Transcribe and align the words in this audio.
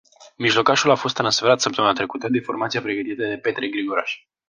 Mijlocașul 0.37 0.91
a 0.91 0.95
fost 0.95 1.15
transferat 1.15 1.61
săptămâna 1.61 1.93
trecută, 1.93 2.27
de 2.29 2.39
formația 2.39 2.81
pregătită 2.81 3.25
de 3.27 3.37
Petre 3.37 3.67
Grigoraș. 3.67 4.23